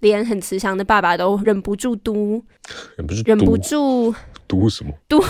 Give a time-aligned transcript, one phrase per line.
[0.00, 2.42] 连很慈祥的爸爸都忍不住嘟，
[2.96, 4.14] 忍不住忍不住
[4.48, 4.90] 嘟什么？
[5.06, 5.22] 嘟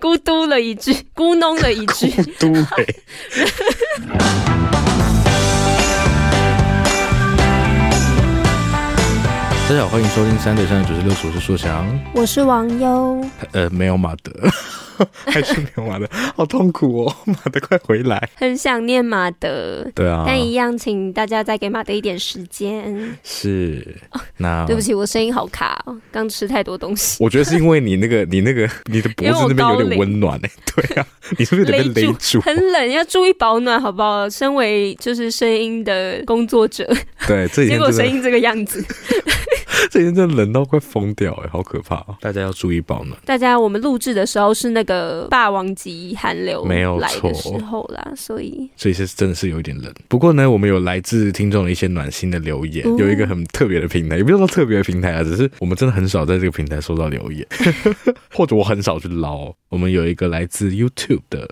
[0.00, 2.08] 咕嘟了一句，咕哝了一句，
[2.38, 2.86] 嘟嘿。
[9.68, 14.30] 大家好，欢迎收听三对三九十六，我是硕翔，我是王优，呃，没有马德。
[15.26, 17.16] 还是没有马德，好痛苦哦！
[17.26, 19.86] 马德快回来，很想念马德。
[19.94, 23.16] 对啊，但一样，请大家再给马德一点时间。
[23.22, 23.96] 是，
[24.36, 27.16] 那、哦、对不起，我声音好卡哦，刚吃太多东西。
[27.24, 30.50] 我觉得是因为你那个，你那个，你的脖子那边有点温暖哎。
[30.74, 31.06] 对啊，
[31.38, 32.40] 你是不是有点被勒住？
[32.40, 34.28] 很冷，要注意保暖，好不好？
[34.30, 36.86] 身为就是声音的工作者，
[37.26, 38.84] 对，这结果声音这个样子。
[39.90, 42.16] 这几天真的冷到快疯掉哎，好可怕哦！
[42.20, 43.18] 大家要注意保暖。
[43.24, 49.92] 大家，我们录制的时候是那个霸王级寒流没有来的时候啦，所以所以是真的是有一点冷。
[50.08, 57.46] 不过呢，我们有来自听众的一些暖心的留言，嗯、有一个很特别的平台，也不是说特别的平台啊，只是我们真的很少在这个平台收到留言，
[58.32, 59.52] 或者我很少去捞。
[59.68, 61.48] 我们有一个来自 YouTube 的。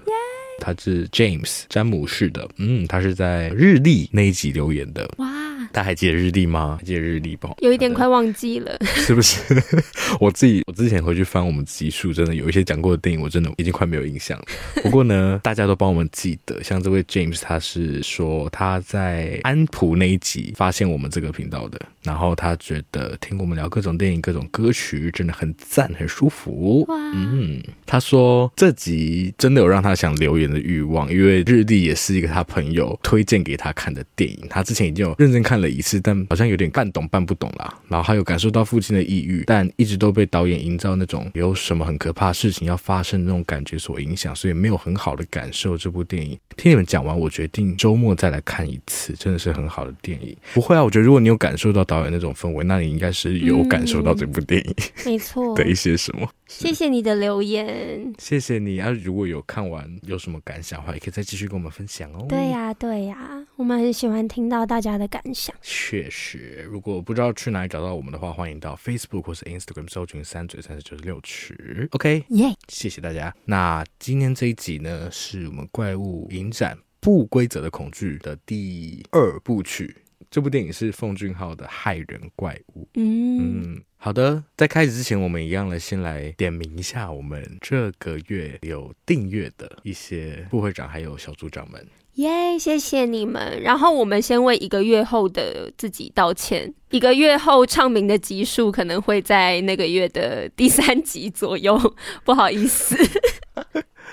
[0.63, 5.11] 他是 James 詹姆士的，嗯，他是在日历那一集留言的。
[5.17, 5.27] 哇，
[5.73, 6.77] 大家还记得日历吗？
[6.81, 7.49] 还记得日历不？
[7.61, 9.41] 有一点快忘记了，是不是？
[10.21, 14.45] 我自己我之前回去翻我们集数，真的有一些讲过的电影，我真的已经快没有印象了。
[14.83, 26.85] 不过呢，大家都帮我们记得，像这位 James，他是说他在安普那一集发现我们这个频道的，然后他觉得听我们聊各种电影、各种歌曲，真的很赞、很舒服。
[26.89, 37.79] 哇，嗯，他说这集真的有让他想留言的欲望，因为日历也是一个他朋友推荐给他看的电影，他之前已经有认真看了一次，但好像有点半懂半不懂啦。
[37.89, 46.39] 然后还有感受到父亲的抑郁，但一直都被导演营造那种有什么很可怕事情要发生的那种感觉所影响，所以没有很好的感受这部电影。
[46.57, 50.37] 听你们讲完，我决定周末再来看一次，真的是很好的电影。
[50.55, 56.29] 不会啊，我觉得如果你有感受到导演那种氛围，那你应该是有感受到这部电影，没错的一些什么。
[56.47, 58.91] 谢谢你的留言，谢谢你啊！
[58.91, 62.27] 如果有看完有什么感想的话，也可以再继续跟我们分享哦。
[62.29, 65.49] 对呀，对呀，我们很喜欢听到大家的感想。
[65.62, 71.88] 确实，如果不知道去哪里找到我们的话，欢迎到 Facebook 或是 Instagram 搜寻“三嘴三十九十六尺”。
[71.92, 73.34] OK，耶谢谢大家。
[73.44, 79.96] 那今天这一集呢，是我们怪物影展不规则的恐惧的第二部曲。
[80.30, 82.84] 这部电影是奉俊昊的《害人怪物》。
[82.94, 91.84] 嗯嗯，好的，在开始之前，我们一样来先来点名一下我们这个月有订阅的一些副会长还有小组长们。
[92.20, 93.61] 耶谢谢你们。
[93.63, 96.73] 然后我们先为一个月后的自己道歉。
[96.91, 101.79] 一个月后唱名的集数可能会在那个月的第三集左右，
[102.25, 102.97] 不好意思。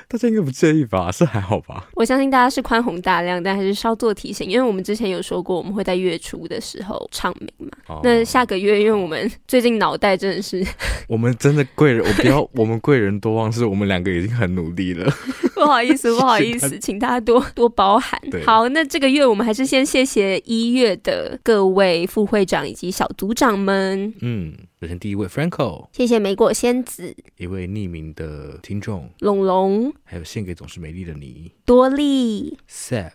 [0.09, 1.11] 大家应该不介意吧？
[1.11, 1.89] 是还好吧？
[1.93, 7.67] 我相信大家是宽宏大量，但还是稍作提醒，因为我们之前有说过，我们会在月初的时候唱名嘛。
[7.87, 10.65] 哦、那下个月，因为我们最近脑袋真的是，
[11.09, 15.11] 我们真的贵人，我不要我们贵人多忘，事我们两个已经很努力了。
[15.53, 18.17] 不好意思，不好意思， 请大家多多包涵。
[18.45, 24.13] 好，那这个月我们还是先谢谢一月的各位副会长以及小组长们。
[24.21, 24.53] 嗯。
[24.79, 33.13] 首先，第一位 Franco，谢谢梅果仙子，一位匿名的听众龙龙，还有献给总是美丽的你多莉 Sap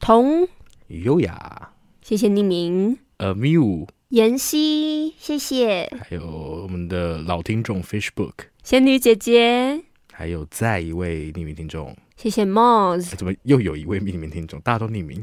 [0.00, 0.48] 童
[0.88, 1.72] 优雅，
[2.02, 8.32] 谢谢匿名 Amiu 妍希，谢谢，还有我们的老听众 Fishbook
[8.64, 9.84] 仙女姐姐，
[10.18, 11.94] 还有再一位匿名听众。
[12.16, 14.58] 谢谢 Moz，怎么又有一位匿名听众？
[14.60, 15.22] 大家都匿名，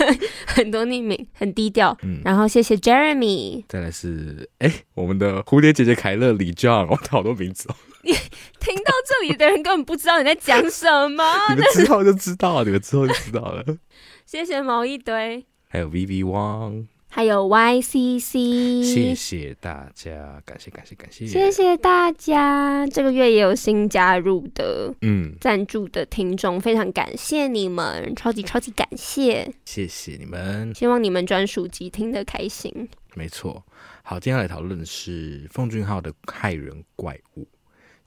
[0.46, 1.96] 很多匿名，很低调。
[2.02, 7.76] 嗯，然后谢谢 Jeremy，再来是哎，我们的蝴蝶姐姐凯乐李 John，我好多名字哦。
[8.02, 13.64] 你听到这里的人根本不知道你在讲什么， 你们之后就知道了，你们之后就知道了。
[14.26, 16.84] 谢谢毛一堆，还有 Vivi Wang。
[17.14, 22.84] 还有 YCC，谢谢大家，感谢感谢感谢，谢谢大家。
[22.88, 30.74] 这个月也有新加入的，嗯，赞助的听众，非常感谢你们，超级超级感谢，谢谢你们。
[30.74, 32.88] 希望你们专属集听得开心。
[33.14, 33.64] 没错，
[34.02, 37.42] 好，接下来讨论的是奉俊昊的《害人怪物》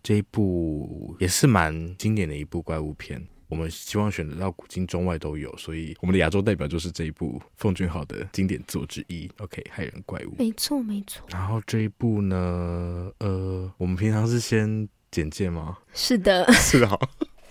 [0.03, 3.25] 这一部，也是蛮经典的一部怪物片。
[3.47, 9.29] 我们希望选择到古今中外都有，所以我们的亚洲代表就是这一部奉俊昊的经典作之一。
[9.39, 11.25] OK，害人怪物，没错没错。
[11.31, 15.77] 然后这一部呢，呃，我们平常是先简介吗？
[15.94, 16.99] 是的，是的，好。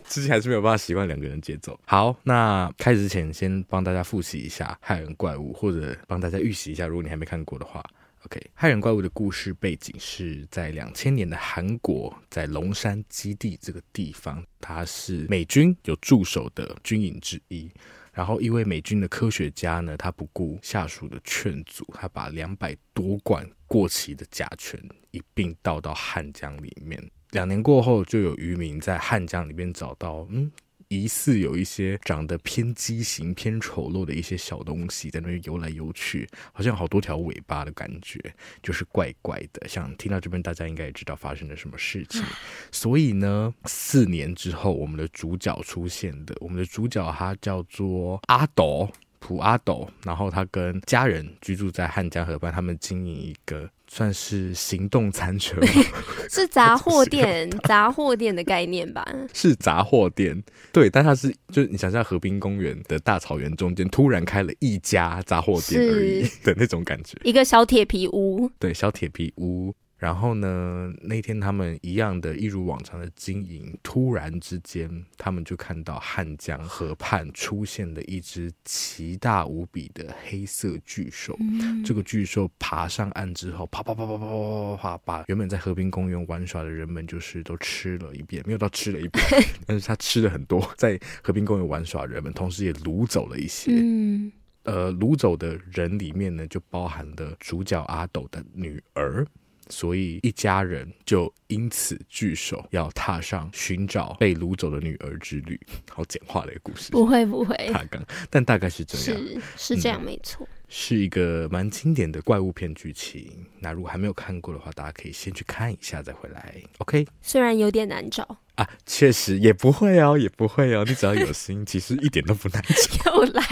[0.09, 1.77] 之前还是没有办法习惯两个人节奏。
[1.85, 7.85] 好，那开始之前先帮大家复习一下《害人怪物》，或者帮大家预习一下，如果你还没看过的话。
[8.27, 17.71] OK，《骇人怪物》的故事背景是在两千年的韩国，在龙山基地这个地方，它是美军有驻守的军营之一。
[18.13, 24.81] 然后，一位美军的科学家呢，他不顾下属的劝阻，他把两百多罐过期的甲醛
[25.13, 27.01] 一并倒到汉江里面。
[27.31, 30.51] 两年过后，就有渔民在汉江里面找到，嗯。
[30.89, 38.21] 疑似有一些长得偏畸形、偏丑陋的一些小东西在那边游来游去，好像好多条尾巴的感觉，
[38.63, 39.69] 就是怪怪的。
[39.69, 42.23] 想听到这边，大家应该也知道发生了什么事情。
[42.71, 48.89] 所以呢，四年之后，我们的主角出现的，我们的主角他叫做阿斗。
[49.19, 55.61] 普阿斗，然后他跟家人居住在汉江河畔，他们经营一个算是行动餐车，
[56.31, 58.37] 是杂货店，杂货店。
[58.37, 59.03] 的概念吧？
[59.33, 69.73] 是杂货店，对，但它是就是你想象河滨公园的大草原中间突然开了一家杂货店而已的那种感觉，一个小铁皮屋，对，小铁皮屋。
[69.99, 81.35] 然后呢，那天他们一样的，一如往常的经营，突然之间，他们就看到汉江河畔出现了一只奇大无比的黑色巨兽。
[81.41, 89.25] 嗯、这个巨兽爬上岸之后，啪啪啪啪啪啪啪啪，把原本在河滨公园玩耍的人们就是都吃了一遍，没有到吃了一遍，
[89.67, 93.73] 但是他吃了很多 在河滨公园玩耍的人们，同时也掳走了一些。
[93.73, 94.31] 嗯、
[94.65, 99.27] 呃，掳走的人里面呢，就包含了主角阿斗的女儿。
[99.69, 105.61] 所以一家人就因此聚首，要踏上寻找被掳走的女儿之旅。
[105.91, 109.21] 好简化的一个故事，不会不会，大纲，但大概是这样，
[109.57, 110.47] 是是这样，没错。
[110.51, 113.47] 嗯是一个蛮经典的怪物片剧情。
[113.61, 116.55] 那如果还没有看过的话，大家可以先去看一下再回来。
[116.79, 120.85] OK，虽然有点难找啊，确实也不会哦，也不会哦。
[120.87, 123.15] 你只要有心，其实一点都不难找。
[123.17, 123.43] 又来，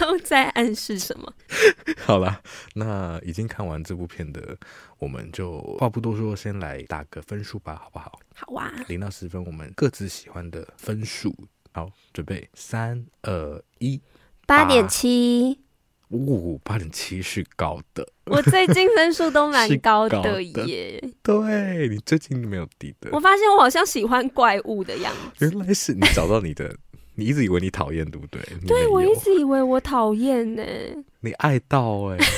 [0.00, 1.32] 又在暗示什么？
[1.98, 2.40] 好了，
[2.74, 4.56] 那已经看完这部片的，
[4.98, 8.20] 我们就话不多说，先来打个分数吧，好不好？
[8.34, 11.34] 好啊，零到十分，我们各自喜欢的分数。
[11.72, 14.00] 好，准备三二一，
[14.46, 15.58] 八点七。
[16.18, 21.00] 五八点七是高的，我最近分数都蛮 高的耶。
[21.00, 23.10] 的对，你最近没有低的。
[23.12, 25.46] 我发现我好像喜欢怪物的样子。
[25.46, 26.74] 原来是你找到你的，
[27.16, 28.40] 你一直以为你讨厌，对不对？
[28.66, 30.62] 对，我一直以为我讨厌呢。
[31.20, 32.24] 你爱到哎、欸？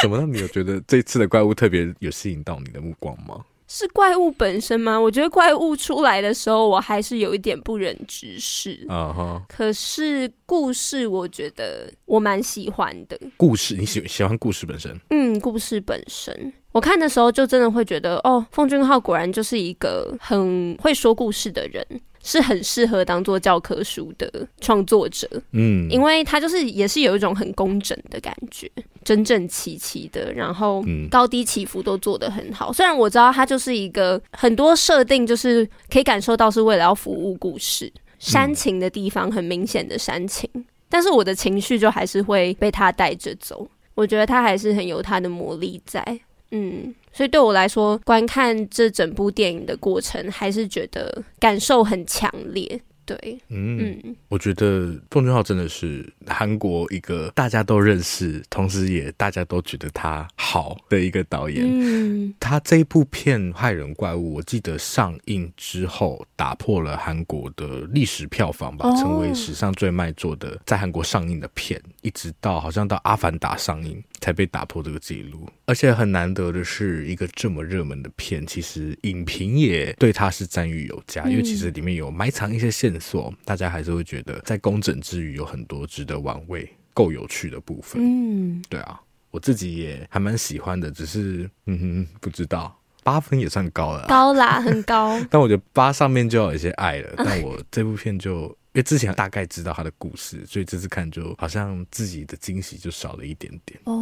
[0.00, 3.44] 怎么让你有觉得这次的怪物特别有吸引到你的目光吗？
[3.68, 4.98] 是怪物本身吗？
[4.98, 8.84] 我觉得怪物出来的时候，我还是有一点不忍直视。
[8.88, 9.42] 啊哈！
[9.48, 13.20] 可是故事，我觉得我蛮喜欢的。
[13.36, 14.98] 故事，你喜喜欢故事本身？
[15.10, 21.86] 嗯，故事本身，我看的时候就真的会觉得，哦，奉俊昊果然就是一个很会说故事的人。
[22.22, 28.70] 是很适合当做教科书的创作者，嗯，因为他就是也是有一种很工整的感觉，
[29.04, 32.72] 整整齐齐的，然后高低起伏都做得很好。
[32.72, 40.48] 虽然我知道他就是一个很多设定，就是可以感受到是为了要服务故事，煽情的地方很明显的煽情，
[40.88, 43.68] 但是我的情绪就还是会被他带着走。
[43.94, 46.02] 我觉得他还是很有他的魔力在。
[46.50, 52.80] 嗯，所以对我来说，观看这整部电影的过程，还是觉得感受很强烈。
[53.04, 61.64] 对，嗯，嗯，我觉得奉俊昊真的是韩国一个大家都认识，同时也大家都觉得他好的一个导演。
[61.66, 75.48] 嗯，他这一部片《害人怪物》，我记得上映之后打破了韩国的历史票房吧，成为史上最卖座的在韩国上映的片，一直到好像到《阿凡达》上映才被打破这个记录。
[75.68, 83.30] 而且很难得的是，一个这么热门的片，其实影评也对它是赞誉有加，因为其实里面有埋藏一些线索。
[83.44, 88.00] 大家还是会觉得在工整之余有很多值得玩味、够有趣的部分。
[88.02, 88.98] 嗯，对啊，
[89.30, 95.20] 我自己也还蛮喜欢的，只是嗯哼，不知道八分也算高了，高啦，很高。
[95.30, 97.12] 但我觉得八上面就要有一些爱了。
[97.18, 103.78] 但我这部片就因为之前大概知道他的故事，所以这次看就好像自己的惊喜就少了一点点。
[103.84, 103.92] 哦，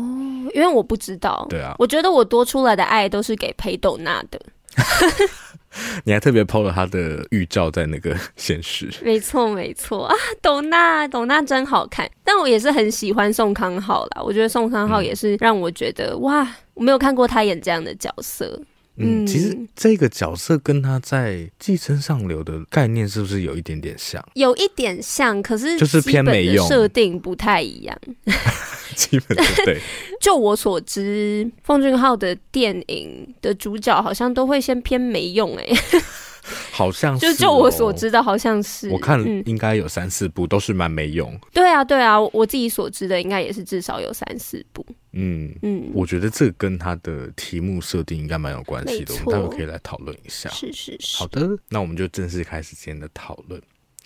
[0.55, 1.47] 因为我不知道。
[1.51, 4.41] 对啊，我觉得我多出来的爱都是给裴斗娜的。
[6.05, 18.59] 你还特别 PO 了他的预兆在那个 现实，没错没错啊，斗娜斗娜真好看，但我也是很喜欢宋康昊啦，我觉得宋康昊也是让我觉得、嗯、哇，我没有看过他演这样的角色，
[18.99, 24.27] 嗯，其实这个角色跟他在寄生上流的概念是不是有一点点像？
[24.35, 27.99] 有一点像，可是就是偏没用，设定不太一样。
[28.97, 29.81] 基本上对。
[30.21, 36.03] 就我所知，奉俊昊的电影的主角好像都会先偏没用、欸，哎。
[36.73, 38.89] 好像是、哦，就就我所知的，好像是。
[38.91, 41.39] 我看应该有三四部，都是蛮没用。
[41.53, 44.85] 对啊，对啊，我自己所知的应该也是至少有三四部。
[45.13, 50.49] 嗯嗯，我觉得这跟他的题目设定应该蛮有关系的，我们待会可以来讨论一下。
[50.51, 51.17] 是是是。
[51.19, 53.61] 好的，那我们就正式开始今天的讨论。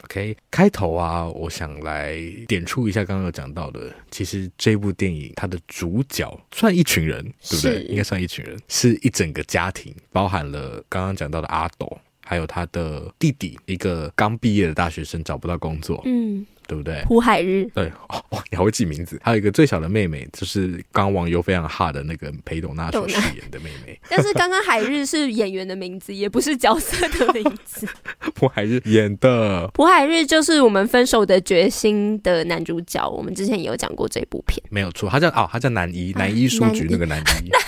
[0.05, 2.19] OK，开头啊，我想来
[2.49, 7.83] 点出一下刚刚有讲到的，其实这部电影它的主角算一群人，对不对？
[7.83, 11.99] 应该算一群人，是一整个家庭，包含了刚刚讲到的阿斗。
[12.31, 17.03] 还有他的弟弟，一个刚毕业的大学生，找不到工作，嗯，对不对？
[17.05, 19.19] 朴海日，对，哦，你还会记名字。
[19.25, 23.99] 还有一个最小的妹妹，就是刚网友非常哈的那个裴斗娜所饰演的妹妹。
[24.09, 27.89] 但是刚刚海日是演员的名字，也不是角色的名字。
[28.37, 33.05] 朴海日演的，朴海日就是我们分手的决心的男主角。
[33.09, 37.51] 我们之前也有讲过这部片，没有错，他叫哦，他叫南一，南一书局那个南一。
[37.51, 37.61] 南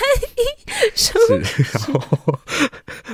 [0.94, 1.12] 是，
[1.72, 2.38] 然后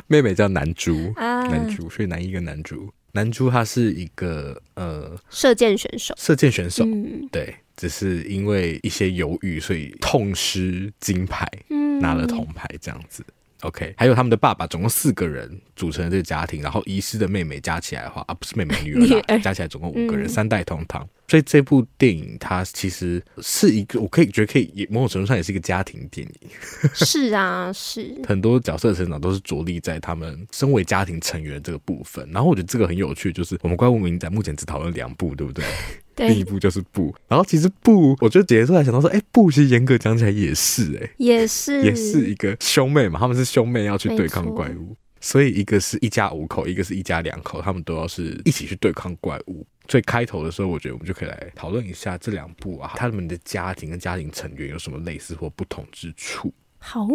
[0.07, 13.25] 妹妹叫南珠，啊、南珠，所以男一跟男珠，南珠他是一个呃射箭选手，射箭选手，嗯、对，只是因为一些犹豫，所以痛失金牌，嗯、拿了铜牌这样子。
[13.63, 21.05] OK，还有他们的爸爸，总共四个人组成了这个家庭，然后遗失的妹妹加起来的话，啊，不是妹妹女儿啦， 加起来总共五个人，嗯、三代同堂。
[21.29, 26.51] 所以这部电影它其实是一个，我可以觉得可以，某种程度上也是一个家庭电影。
[26.95, 32.27] 是啊，是 很多角色的成长都是着力在他们身为家庭成员这个部分。
[32.33, 35.65] 然后我觉得这个很有趣，就是我们怪物名展目前只讨论两部，对不对？
[36.17, 36.33] 对。
[36.33, 49.65] 第一部就是布，然后其实布，我觉得姐姐后来想到说，哎，布其实严格讲起来也是、欸，哎，也是，也是一个兄妹嘛，他们是兄妹要去对抗怪物，所以一个是一家五口，一个是一家两口，他们都要是一起去对抗怪物。
[49.89, 56.53] 最开头的时候，我觉得我们就可以来讨论一下这两部啊，他们的家庭跟家庭成员有什么类似或不同之处。
[56.79, 57.07] 好，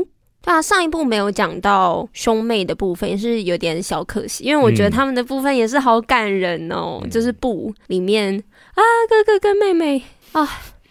[0.41, 8.37] 对啊，上一部没有讲到兄妹的部分，也是有点小可惜，因为我觉得他们的部分也是好感人哦，嗯、就是布里面
[8.73, 10.49] 啊，哥哥跟妹妹啊。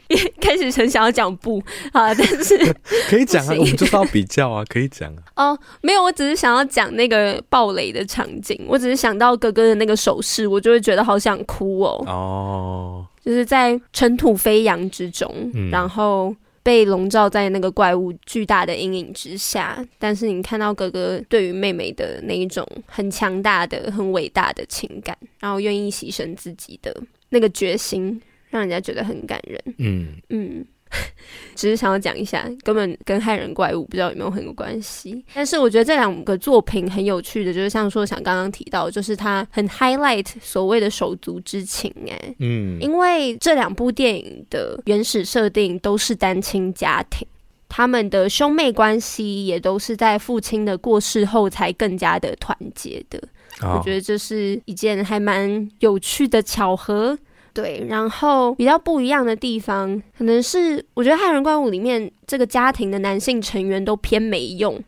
[0.41, 2.59] 开始很想要讲不啊， 但是
[3.09, 5.23] 可以讲啊，我们就是要比较啊，可以讲啊。
[5.37, 12.05] 哦，没有，我只是想要讲那个暴雷的场景，我只是想到哥哥的那个手势，我就会觉得好想哭哦。
[12.07, 26.95] 哦，就是在尘土飞扬之中，嗯、然后被笼罩在那个怪物巨大的阴影之下，但是你看到哥哥对于妹妹的那一种很强大的、很伟大的情感，然后愿意牺牲自己的
[27.31, 28.21] 那个决心。
[28.53, 29.61] 让人家觉得很感人。
[29.79, 30.65] 嗯嗯，
[31.57, 35.25] 只是想要讲一下，根本跟害人怪物不知道有没有很有关系。
[35.33, 41.91] 但是我觉得这两个作品很有趣的，就是像说想刚刚提到，就是它很 highlight 所谓的手足之情。
[42.07, 47.27] 哎，嗯，因为这两部电影的原始设定都是单亲家庭，
[47.71, 53.19] 他们的兄妹关系也都是在父亲的过世后才更加的团结的。
[53.63, 57.19] 哦，我觉得这是一件还蛮有趣的巧合。
[57.55, 64.83] 对，然后比较不一样的地方，可能是我觉得《害人怪物》里面这个家庭的男性成员都偏没用，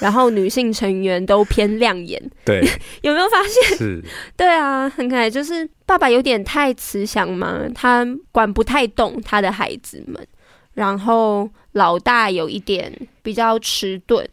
[0.00, 2.20] 然后女性成员都偏亮眼。
[2.44, 2.60] 对，
[3.02, 3.78] 有没有发现？
[3.78, 4.04] 是，
[4.36, 5.30] 对啊，很可爱。
[5.30, 10.26] 就是爸爸有点太慈祥嘛，他管不太动他的孩子们，
[10.74, 14.26] 然后老大有一点比较迟钝，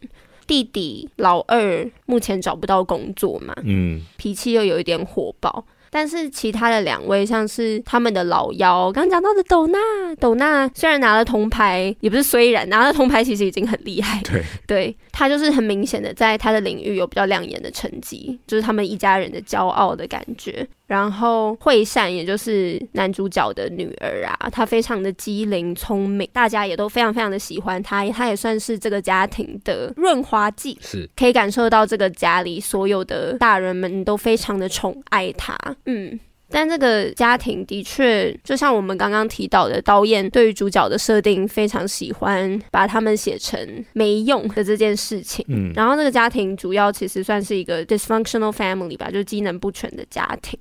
[0.46, 5.64] 弟弟老二目前找不到工作嘛，嗯，脾气又有一点火爆。
[5.98, 9.78] 但是其他的两位，像是他们的老幺，刚刚讲到的斗娜，
[10.20, 14.22] 斗娜虽然拿了铜牌，也不是虽然拿了铜牌，其实已经很厉害。
[14.30, 20.64] 对，对，他就是很明显的在他的领域有比较亮眼的成绩，就是他们一家人的骄傲的感觉。
[20.88, 35.54] 然后惠善，也就是男主角的女儿啊，她非常的机灵聪明，大家也都非常非常的喜欢她，她也算是这个家庭的润滑剂，是可以感受到这个家里所有的大人们都非常的宠爱她。
[35.84, 36.18] 嗯，
[36.50, 45.44] 但这个家庭的确，就像我们刚刚提到的，导演对于主角的设定非常喜欢把他们写成没用的这件事情。
[45.48, 50.58] 嗯，然后这个家庭主要其实算是一个 dysfunctional family 吧，就是机能不全的家庭。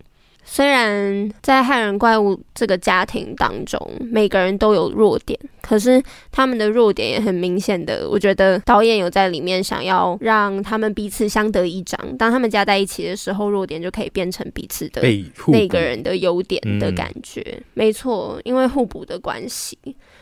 [0.50, 6.02] 虽然在害人怪物这个家庭当中，每个人都有弱点，可是
[6.32, 8.10] 他们的弱点也很明显的。
[8.10, 15.02] 我觉得导演有在里面想要让他们彼此相得益彰，当他们加在一起的时候，弱点就可以变成彼此的
[15.48, 17.42] 那个人的优点的感觉。
[17.42, 19.78] 嗯、没错，因为互补的关系，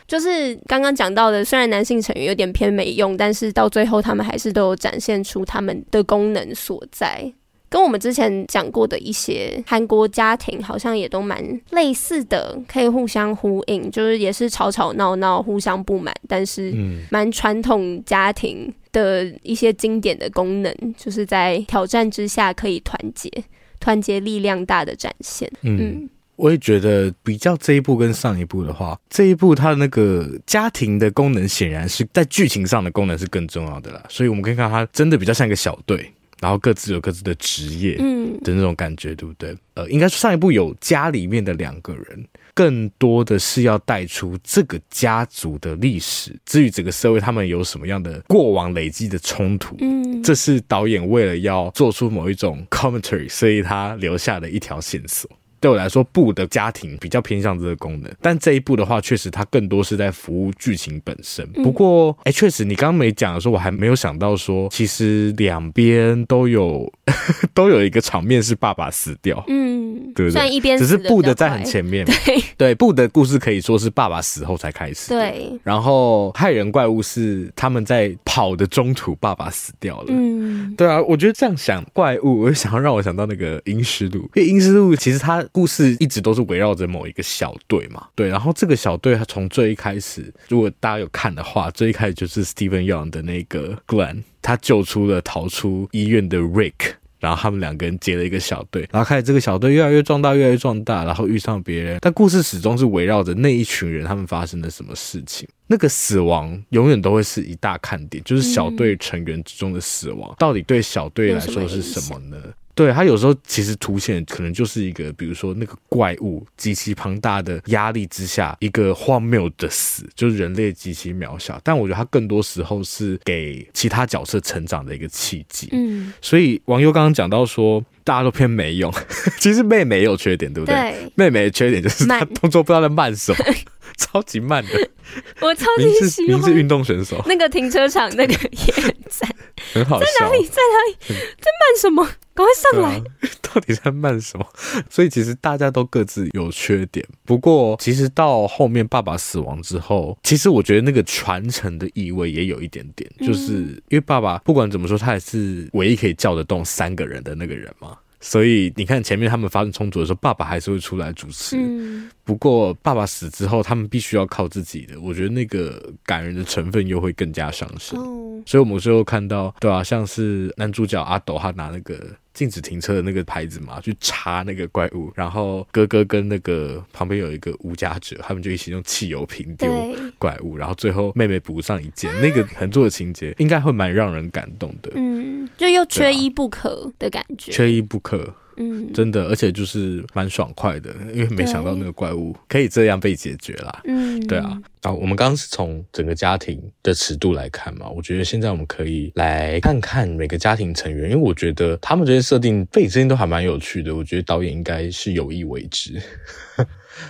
[0.08, 7.32] 就是刚刚讲到的，虽然男性成员有点偏没用，但是到最后他们还是都有展现出他们的功能所在。
[7.76, 16.74] 跟我们之前讲过的一些韩国家庭好像也都蛮类似的，可以互相呼应，就是也是吵吵闹闹、互相不满，但是
[17.10, 23.30] 蛮传统家庭的一些经典的功能，就是在挑战之下可以团结，
[23.78, 25.46] 团结力量大的展现。
[25.60, 36.10] 嗯，嗯，我也觉得比较这一部跟上一部的话，这一部它的那个家庭的功能显然是在剧情上的功能是更重要的啦，所以我们可以看它真的比较像一个小队。
[36.40, 39.56] 然后各自有各自的职业，嗯的那种感觉，对不对？
[39.74, 55.30] 呃，应该说上一部有家里面的两个人，更多的是要带出这个家族的历史，至于整个社会他们有什么样的过往累积的冲突，嗯，这是导演为了要做出某一种 commentary，所以他留下的一条线索。
[55.66, 61.44] 对我来说，布的家庭比较偏向这个功能，但这一部的话，确实它更多是在服务剧情本身。
[61.54, 66.88] 不过，哎，确实你刚刚没讲的时候，我还没有想到说，其实两边都有
[67.52, 70.48] 都有一个场面是爸爸死掉，嗯，对不对？
[70.48, 75.50] 一边只是布的在很前面，对对，布的故事可以说是爸爸死后才开始，对。
[75.64, 81.02] 然后害人怪物是他们在跑的中途，爸爸死掉了，嗯，对啊。
[81.02, 85.44] 我觉得这样想怪物，我就想要让我想到那个《阴尸路》，因为《阴尸路》其实它。
[85.56, 112.36] 故事一直都是围绕着某一个小队嘛，对，然后这个小队他从最一开始，如果大家有看的话，最一开始就是 Steven Young 的那个 Glenn，他救出了逃出医院的 Rick，然后他们两个人结了一个小队，然后开始这个小队越来越壮大，越来越壮大，然后遇上别人，但故事始终是围绕着那一群人，他们发生了什么事情，那个死亡永远都会是一大看点，就是小队成员之中的死亡，到底对小队来说是什么呢？
[112.76, 121.58] 对，他有时候其实凸显可能就是一个，比如说那个怪物极其庞大的压力之下，一个荒谬的死，就是人类极其渺小。
[121.64, 125.70] 但我觉得他更多时候是给其他角色成长的一个契机。
[125.72, 128.92] 嗯，所以网友刚刚讲到说，大家都偏没用，
[129.40, 130.74] 其实妹妹也有缺点，对不对？
[130.74, 133.54] 对，妹妹的缺点就是她动作不知道在慢什么， 慢
[133.96, 134.90] 超级慢的。
[135.40, 139.30] 我超级喜欢，您是运动选手，那个停车场那个也很赞，
[139.72, 140.06] 很好笑。
[140.06, 140.44] 在哪里？
[140.46, 140.96] 在哪里？
[141.06, 142.04] 在慢什么？
[142.34, 142.98] 赶快上来！
[142.98, 143.04] 啊！
[143.40, 144.46] 到底在慢什么？
[144.90, 147.06] 所以其实大家都各自有缺点。
[147.24, 153.52] 不过其实到后面爸爸死亡之后，其实我觉得那个传承的意味也有一点点，就是
[153.88, 157.96] 因为爸爸不管怎么说，他也是唯一可以叫得动三个人的那个人嘛。
[158.28, 161.56] 所以你看前面他们发生冲突的时候，爸爸还是会出来主持。
[161.56, 162.10] 嗯。
[162.24, 165.00] 不过爸爸死之后，他们必须要靠自己的。
[165.00, 168.00] 我觉得那个感人的成分又会更加上升。
[168.00, 168.42] 哦。
[168.44, 172.04] 所以我们最后看到，对啊，像是男主角阿斗，他拿那个。
[172.36, 184.92] 禁止停车的那个牌子嘛，去插那个怪物，然后哥哥跟那个旁边有一个无家者，他们就一起用汽油瓶丢怪物，然后最后妹妹补上一件， 那个很多的情节应该会蛮让人感动的。
[184.94, 188.34] 嗯，就又缺一不可的感觉，缺一不可。
[188.56, 193.82] 嗯，真的，而且就是蛮爽快的，因为没想到那个怪物可以这样被解决啦。
[193.84, 194.58] 嗯，对啊。
[194.82, 203.94] 啊，我们刚刚是从整个家庭的尺度来看嘛，我觉得现在我们可以来看看每个家庭成员，因为我觉得他们这些设定背景都还蛮有趣的。
[203.94, 206.00] 我觉得导演应该是有意为之。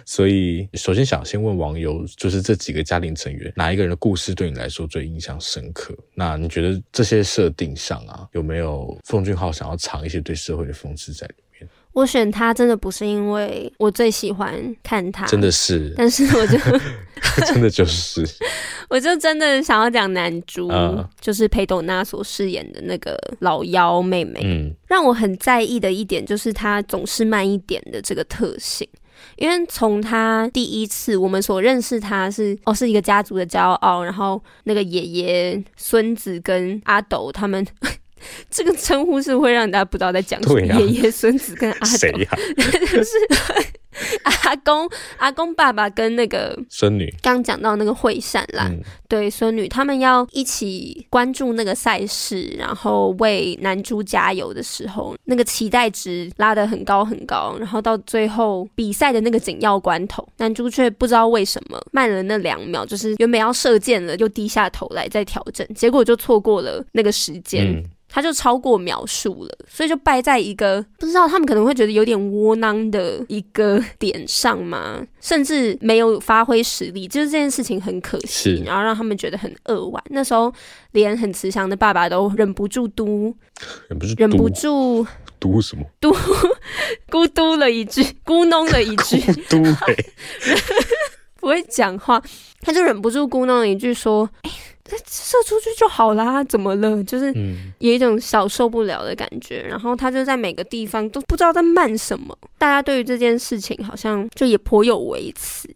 [0.04, 5.96] 所以，首先想先问网友，就是这几个家庭成员，哪一个人的故事对你来说最印象深刻？
[6.14, 11.68] 那你觉得这些设定上啊，有没有奉俊昊想要藏一些对社会的讽刺在里面？
[11.92, 16.58] 我选他真的不是因为我最喜欢看他，真的是，但是我就
[17.46, 18.22] 真的就是，
[18.90, 24.40] 我就真的想要讲男主，嗯、就是裴斗娜所饰演的那个老妖妹妹。
[24.44, 28.86] 嗯，让我很在意的一点就是她总是慢一点的这个特性。
[29.36, 37.66] 因为从他第一次我们所认识他是哦，是一个家族的骄傲，然后那个爷爷、孙子跟阿斗他们。
[38.50, 40.60] 这个称呼是会让大家不知道在讲什么。
[40.60, 42.28] 爷爷、孙子跟阿斗，谁呀？
[42.56, 43.10] 就是
[44.44, 47.12] 阿公、阿公爸爸跟那个孙女。
[47.22, 67.64] 刚讲到那个惠善啦，嗯、对孙女，他们要一起关注那个赛事，然后为男猪加油的时候，那个期待值拉得很高很高，然后到最后比赛的那个紧要关头，男猪却不知道为什么慢了那两秒，就是原本要射箭了，又低下头来再调整，结果就错过了那个时间。
[67.66, 80.02] 嗯他就超过描述了，所以就败在一个不知道他们可能会觉得有点窝囊的一个点上嘛，甚至没有发挥实力，就是这件事情很可惜，然后让他们觉得很扼腕。
[80.10, 80.52] 那时候
[80.92, 83.34] 连很慈祥的爸爸都忍不住嘟，
[83.88, 85.06] 忍不住忍不住
[85.38, 85.84] 嘟什么？
[86.00, 86.14] 嘟
[87.10, 89.94] 咕嘟了一句，咕哝了一句，嘟哎，
[91.38, 92.22] 不会讲话，
[92.62, 94.50] 他就忍不住咕哝了一句说，哎。
[95.06, 97.02] 射出去就好啦，怎么了？
[97.04, 97.32] 就是
[97.78, 99.60] 有一种小受不了的感觉。
[99.62, 102.36] 然后他就在每个地方都不知道在慢什么。
[102.58, 105.68] 大家对于这件事情好像就也颇有微词。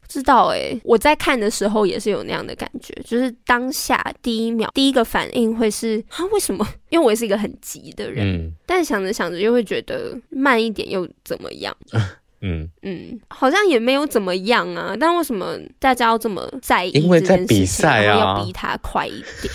[0.00, 6.66] 不知道诶，我在看的时候也是有那样的感觉，就是当下第一秒第一个反应会是啊，为什么？
[6.88, 11.76] 因为我也是一个很急的人，嗯、但想着想着又会觉得慢一点又怎么样？
[12.40, 16.90] 嗯嗯，好像也没有怎么样啊，但为什么大家要这么在意？
[16.90, 19.52] 因为在比赛啊，要逼他快一点。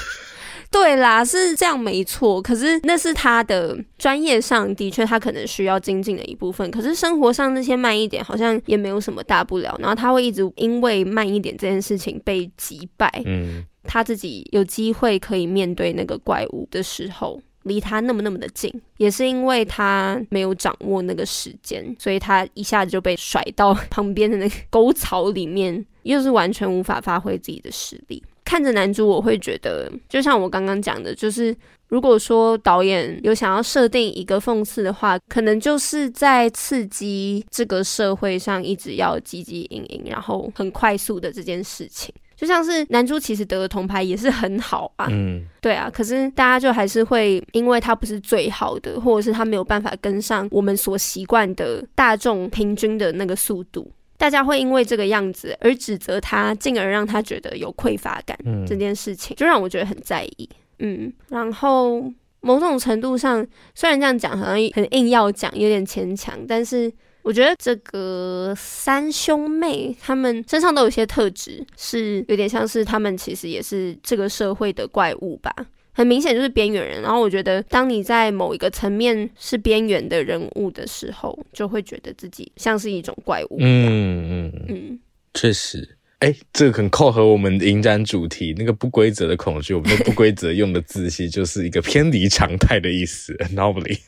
[0.69, 2.41] 对啦，是这样没错。
[2.41, 6.69] 可是那是他的专业上的确，他可能需要精进的一部分。
[6.71, 9.77] 可是生活上那些慢一点，好像也没有什么大不了。
[9.79, 13.07] 然后他会一直因为慢一点这件事情被击败。
[13.25, 17.39] 嗯，他自己有机会可以面对那个怪物的时候。
[17.63, 28.23] 离他那么那么的近，也是因为他没有掌握那个时间，所以他一下子就被甩到 旁边的那个沟槽里面，又是完全无法发挥自己的实力。
[28.43, 31.55] 看着男主，我会觉得，就像我刚刚讲的，就是
[31.87, 42.13] 如果说导演有想要设定一个讽刺的话，可能就是在刺激这个社会上一直要积极营营，然后很快速的这件事情。
[42.35, 58.37] 就像是男猪其实得了铜牌也是很好啊，嗯，对啊，可是大家就还是会因为他不是最好的，或者是他没有办法跟上我们所习惯的大众平均的那个速度，大家会因为这个样子而指责他，进而让他觉得有匮乏感。
[58.45, 60.49] 嗯，这件事情就让我觉得很在意。
[60.79, 66.91] 嗯，然后某种程度上，虽然这样讲好像很硬要讲，有点牵强，但是。
[67.23, 75.51] 我觉得这个三兄妹他们身上都有一些特质，是有点像是他们其实也是这个社会的怪物吧。
[75.95, 77.01] 很明显就是边缘人。
[77.01, 83.57] 然后我觉得，当你在某一个层面是边缘的人物的时候，就会觉得自己像是一种怪物。
[83.59, 84.99] 嗯嗯嗯，
[85.33, 85.97] 确实。
[86.23, 89.73] 哎，这个很扣合我们影展主题，那个不规则的恐惧。
[89.73, 93.99] 我们的不规则用的字系就是一个偏离常态的意思， anomaly。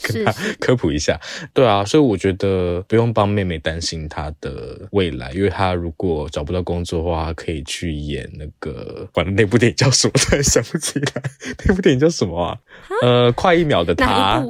[0.00, 1.20] 跟他科普一下，
[1.52, 11.22] 对啊，所以我觉得不用帮妹妹担心她的未来，因为她如果找不到工作的话，可以去演那个，管那部电影叫什么，突然想不起来，
[11.66, 12.56] 那部电影叫什么啊？
[13.02, 14.44] 呃，快一秒的她。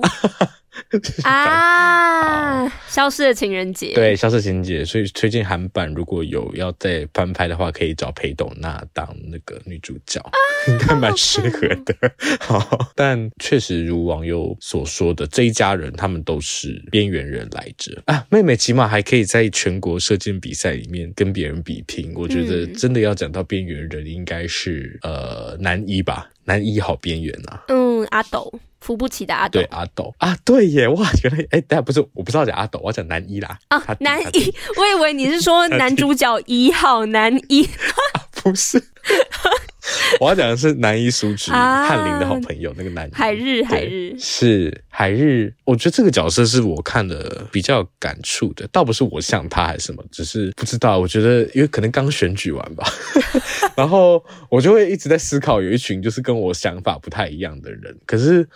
[1.25, 2.69] 啊！
[2.89, 10.33] 消失的情人节，对，消失的情人节，所以推荐韩版，如果有要再翻拍的话，可以找裴斗娜当那个女主角，啊、
[10.69, 11.95] 应 该蛮适合的。
[12.41, 18.27] 好，但确实如网友所说的，这一家人他们都是边缘人来着啊。
[18.31, 27.65] 妹妹起码还可以在全国射箭比赛里面跟别人比拼，我觉得真的要讲到边缘人，应该是呃男一吧，男一好边缘啊。
[27.69, 28.53] 嗯，阿斗。
[28.85, 30.15] 扶不起的阿斗，对阿斗。
[30.19, 33.59] 啊，对耶，哇，原来哎，等下不是，我不知道讲阿斗，我要讲男一啦。
[33.69, 37.65] 啊，男一，我以为你是说 男主角一号男一，
[38.13, 38.79] 啊、不是。
[40.21, 50.99] 我要讲的是南一苏直翰林的好朋友，那个男一海日海日是海日，我觉得这个角色是我看的比较感触的，倒不是我像他还是什么，只是不知道。
[50.99, 52.87] 我觉得因为可能刚选举完吧，
[53.77, 57.95] 然后我就会一直在思考，有一群就是跟我想法不太一样的人。
[58.07, 58.47] 可是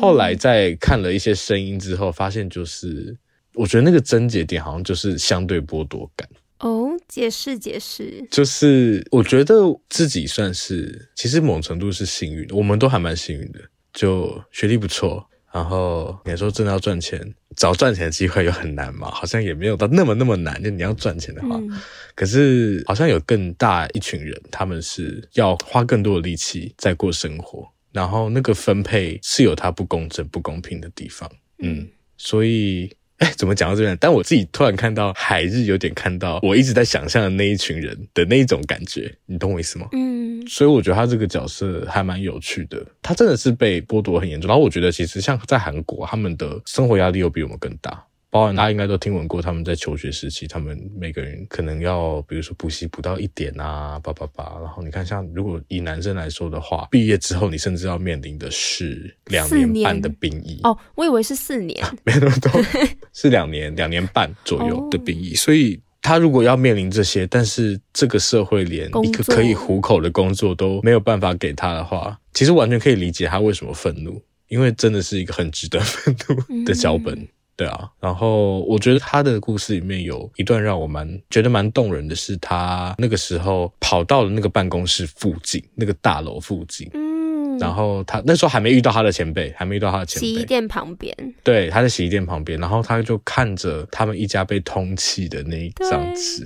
[0.00, 3.16] 后来在看了一些声音之后，发现就是
[3.54, 6.28] 我觉得那个症结点好像就是相对剥夺感。
[6.62, 9.54] 哦，解释解释，就是我觉得
[9.90, 13.58] 自己算是，其实某程度是幸运的，我们都还蛮幸运的，
[13.92, 21.68] 就学历不错，然后你说真的要赚钱，找赚钱的机会又很难嘛，好像也没有到那么那么难，就你要赚钱的话，嗯、
[22.14, 32.88] 可是好像有更大一群人，他们是要花更多的力气在过生活，然后那个分配是有它不公正、不公平的地方，嗯，所以。
[33.22, 33.96] 哎，怎么讲到这边？
[34.00, 39.86] 但我自己突然看到海日，有点看到我一直在想象的那一群人的那一种感觉，你懂我意思吗？
[39.92, 42.84] 嗯，所以我觉得他这个角色还蛮有趣的。
[43.00, 48.04] 他真的是被剥夺很严重，然后我觉得其实像在韩国，他们的生活压力又比我们更大。
[48.32, 54.58] 包含大家应该都听闻过，他们在求学时期，他们每个人可能要，比如说补习补到一点啊，叭叭叭。
[54.58, 60.60] 然后你看，像如果以男生来说的话，毕业之后你甚至要面临的是两年半的兵役。
[60.62, 62.50] 哦，我以为是四年，啊、 没那么多，
[63.12, 65.34] 是两年两年半左右的兵役。
[65.34, 77.14] 哦、所以他如果要面临这些，但是这个社会连一个可以糊口的工作都没有办法给他的话，其实完全可以理解他为什么愤怒，因为真的是一个很值得愤怒的脚本。
[77.14, 96.44] 嗯对啊，然后我觉得他的故事里面有一段让我蛮觉得蛮动人的是，他那个时候跑到了那个办公室附近，那个大楼附近，嗯，然后他那时候还没遇到他的前辈，还没遇到他的前辈，洗衣店旁边，对，他在洗衣店旁边，然后他就看着他们一家被通缉的那一张纸，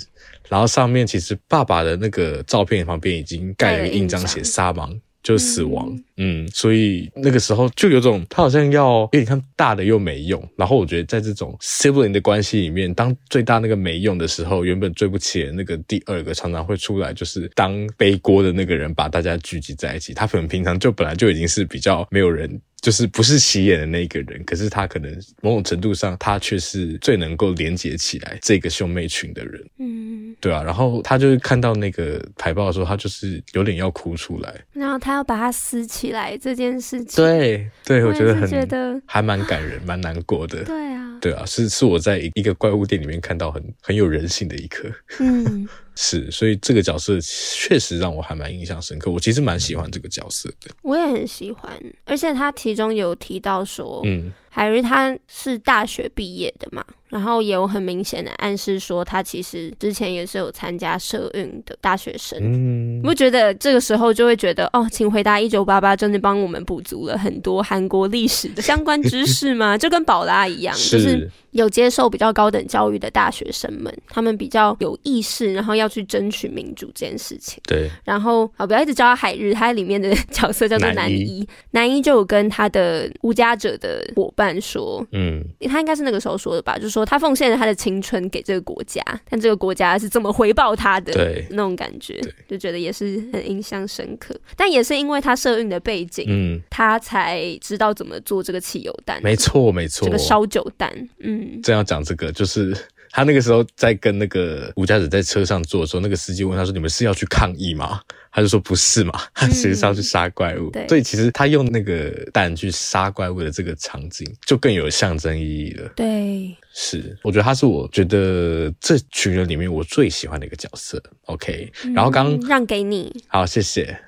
[0.48, 5.00] 然后上面其实爸爸的那个照片旁边已经盖了印章，写沙芒。
[5.26, 20.14] 就死亡，嗯，嗯，所以那个时候就有种他好像要，因为你看大的又没用，然后我觉得在这种 sibling 的关系里面，当最大那个没用的时候，原本最不起的那个第二个常常会出来，就是当背锅的那个人，把大家聚集在一起。
[20.14, 22.48] 他可能平常就本来就已经是比较没有人。
[22.80, 25.12] 就是不是起眼的那一个人，可是他可能
[25.42, 29.64] 某种程度上，他却是最能够连接起来这个兄妹群的人。
[29.78, 30.62] 嗯，对啊。
[30.62, 34.54] 然后他就是看到那个海报的时候，他就是有点要哭出来。
[34.72, 40.62] 然后他要把它撕起来这件事情，对对，我觉得很觉得还蛮感人，蛮难过的。
[40.64, 44.88] 对啊，对啊，是是我在一个怪物店里面看到很很有人性的一刻。
[45.18, 45.68] 嗯。
[45.96, 49.10] 是，所以这个角色确实让我还蛮印象深刻。
[49.10, 51.72] 我其实蛮喜欢这个角色的，我也很喜欢，
[52.04, 54.32] 而且他其中有提到说，嗯。
[54.56, 62.38] 海日他是大学毕业的嘛，然后也有很明显的暗示说他其实之前也是有参加社运的大学生。
[62.40, 69.76] 嗯，不觉得这个时候就会觉得哦，请回答一九八八真的帮我们补足了很多韩国历史的相关知识吗？
[69.78, 77.60] 就跟宝拉一样，就是有接受比较高等教育的大学生们，他们比较有意识，然后要去争取民主这件事情。
[77.66, 84.45] 对，然后啊，不要一直叫他海日，他里面的 角色叫做南一，南一就有跟他的无家者的伙伴。
[84.60, 91.12] 说，嗯，他应该是那个时候说的吧，就是说他奉献了他的青春给这个国家，但这个国家是怎么回报他的？
[91.12, 94.38] 对，那种感觉，就觉得也是很印象深刻。
[94.56, 99.22] 但也是因为他社运的背景，嗯，他才知道怎么做这个汽油弹。
[99.22, 102.76] 没错，没错，这个烧酒弹，嗯，正要讲这个，就是
[103.10, 108.00] 他那个时候在跟那个吴家子在车上坐的时候，那个司机问他说：“你们是要去抗议吗？”
[108.36, 110.70] 他就说不是嘛， 他其实是要去杀怪物。
[110.74, 115.90] 嗯，所以其实他用那个蛋去杀怪物的这个场景，就更有象征意义了。
[115.96, 121.02] 对，是，我觉得他是我觉得这群人里面我最喜欢的一个角色。
[121.24, 123.98] OK，嗯，然后刚让给你，好，谢谢。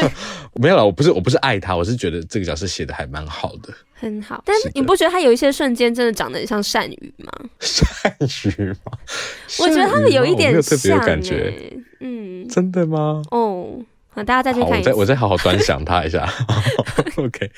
[0.60, 4.42] 没有了，我不是我不是爱他，我是觉得这个角色写的还蛮好的，很好。
[4.44, 7.32] 但是你不觉得他有一些瞬间真的长得很像善宇吗？
[7.58, 8.92] 善宇吗？
[9.60, 11.72] 我觉得他们有一点特别有感觉。
[12.00, 13.22] 嗯，真的吗？
[13.30, 13.47] 哦，
[14.10, 14.90] 好，大家再去看一下。
[14.90, 16.28] 我再我再好好端详他一下。
[17.16, 17.50] OK，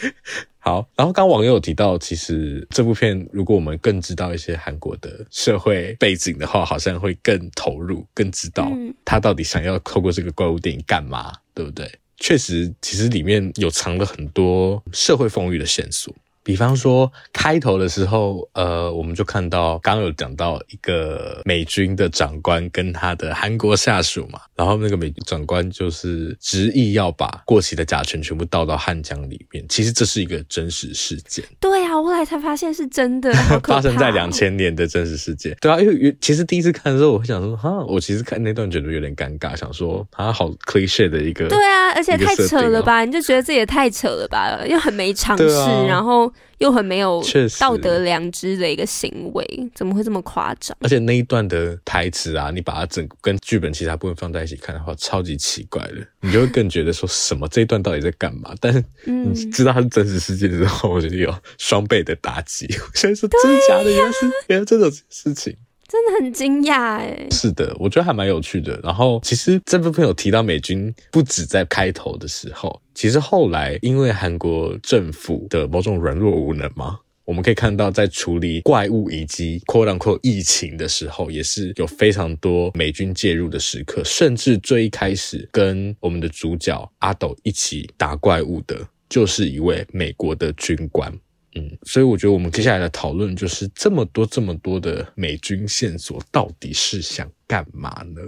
[0.58, 0.86] 好。
[0.96, 8.70] 然后刚网友有提到，其实这部片如果我们更知道一些韩国的社会背景的话，好像会更投入，更知道
[9.04, 11.90] 他到底想要透过这个怪物电影干嘛，对不对？
[12.18, 16.14] 确实，其实里面有藏了很多社会风雨的线索。
[16.50, 29.64] 比方说，开头的时候，呃，我们就看到刚刚有讲到一个美军的长官跟他的韩国下属嘛，然后那个美军长官就是执意要把过期的甲醛全部倒到汉江里面。
[29.68, 31.44] 其实这是一个真实事件。
[31.60, 33.32] 对啊，后来才发现是真的，
[33.62, 35.56] 发生在两千年的真实事件。
[35.60, 41.48] 对啊，因为其实第一次看的时候，我会想说，哈，我其实看那段觉得有点尴尬，想说啊，好 cliche 的一个。
[41.48, 43.04] 对啊，而且太扯了吧？
[43.04, 44.58] 你就觉得这也太扯了吧？
[44.66, 46.32] 又很没常识，啊、然后。
[46.58, 47.24] 又很没有
[47.58, 50.76] 道德良知的一个行为，怎么会这么夸张？
[50.80, 58.54] 而且那一段的台词啊，你把它整跟剧本其他部分放在一起看的话，超级奇怪的，你就会更觉得说什么这一段到底在干嘛？
[58.60, 62.66] 但是你知道它是真实世界之后，我觉得有双倍的打击。
[62.70, 63.90] 我现在说真的假的？
[63.90, 65.56] 原来是原来这种事情。
[65.90, 67.26] 真的很惊讶哎！
[67.32, 68.78] 是的，我觉得还蛮有趣的。
[68.80, 84.00] 然后，其实这部分有提到美军，不止在开头的时候，其实后来因为韩国政府的某种软弱无能嘛，我们可以看到在处理怪物以及扩大扩疫情的时候，也是有非常多美军介入的时刻。
[84.04, 91.12] 甚至最一开始跟我们的主角阿斗一起打怪物的，就是一位美国的军官。
[91.56, 98.20] 嗯，所以我觉得我们接下来的讨论就是这么多这么多的美军线索，到底是想干嘛呢？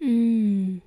[0.00, 0.80] 嗯，